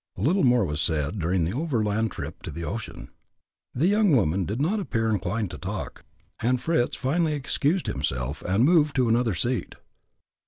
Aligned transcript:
Little 0.17 0.41
more 0.43 0.65
was 0.65 0.81
said 0.81 1.19
during 1.19 1.43
the 1.43 1.53
overland 1.53 2.09
trip 2.09 2.41
to 2.41 2.49
the 2.49 2.63
ocean. 2.63 3.09
The 3.75 3.85
young 3.85 4.15
woman 4.15 4.45
did 4.45 4.59
not 4.59 4.79
appear 4.79 5.11
inclined 5.11 5.51
to 5.51 5.59
talk, 5.59 6.05
and 6.39 6.59
Fritz 6.59 6.95
finally 6.97 7.33
excused 7.33 7.85
himself, 7.85 8.41
and 8.41 8.65
moved 8.65 8.95
to 8.95 9.07
another 9.09 9.35
seat. 9.35 9.75